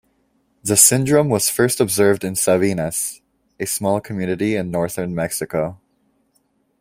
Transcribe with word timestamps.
The 0.63 0.77
syndrome 0.77 1.29
was 1.29 1.51
first 1.51 1.79
observed 1.79 2.23
in 2.23 2.33
Sabinas, 2.33 3.21
a 3.59 3.67
small 3.67 4.01
community 4.01 4.55
in 4.55 4.71
northern 4.71 5.13
Mexico. 5.13 5.79